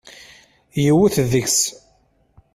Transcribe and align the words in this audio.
Yewwet 0.83 1.15
deg-s. 1.31 1.59